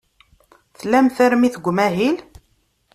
[0.79, 2.17] Tlam tarmit deg umahil?